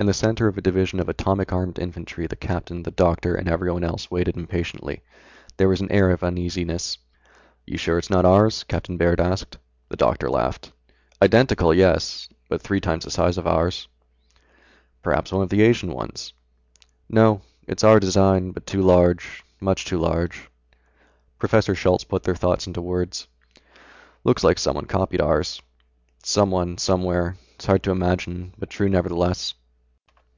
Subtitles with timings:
[0.00, 3.48] In the center of a division of atomic armed infantry the captain, the doctor, and
[3.48, 5.02] everyone else, waited impatiently.
[5.56, 6.98] There was an air of uneasiness.
[7.66, 9.58] "You're sure it's not ours?" Captain Baird asked.
[9.88, 10.70] The doctor laughed.
[11.20, 13.88] "Identical, yes, but three times the size of ours."
[15.02, 16.32] "Perhaps one of the Asian ones?"
[17.10, 20.48] "No, it's our design, but too large, much too large."
[21.40, 23.26] Professor Schultz put their thoughts into words.
[24.22, 25.60] "Looks like someone copied ours.
[26.22, 27.36] Someone, somewhere.
[27.56, 29.54] It's hard to imagine, but true nevertheless."